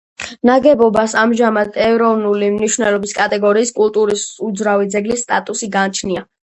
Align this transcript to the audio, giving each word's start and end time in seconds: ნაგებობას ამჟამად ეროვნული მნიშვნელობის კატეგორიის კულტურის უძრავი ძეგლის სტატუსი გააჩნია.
ნაგებობას 0.49 1.13
ამჟამად 1.23 1.77
ეროვნული 1.89 2.49
მნიშვნელობის 2.57 3.15
კატეგორიის 3.21 3.75
კულტურის 3.79 4.27
უძრავი 4.51 4.93
ძეგლის 4.99 5.27
სტატუსი 5.31 5.75
გააჩნია. 5.83 6.31